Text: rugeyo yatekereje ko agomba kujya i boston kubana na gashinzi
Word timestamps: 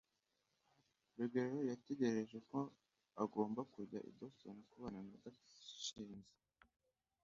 rugeyo 1.17 1.59
yatekereje 1.69 2.37
ko 2.49 2.59
agomba 3.23 3.61
kujya 3.73 3.99
i 4.09 4.11
boston 4.17 4.57
kubana 4.69 4.99
na 5.09 5.15
gashinzi 5.23 6.35